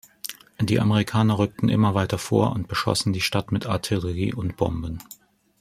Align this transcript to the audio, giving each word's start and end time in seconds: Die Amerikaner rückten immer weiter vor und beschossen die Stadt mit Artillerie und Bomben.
Die 0.59 0.79
Amerikaner 0.79 1.37
rückten 1.37 1.69
immer 1.69 1.93
weiter 1.93 2.17
vor 2.17 2.53
und 2.53 2.67
beschossen 2.67 3.13
die 3.13 3.21
Stadt 3.21 3.51
mit 3.51 3.67
Artillerie 3.67 4.33
und 4.33 4.57
Bomben. 4.57 4.97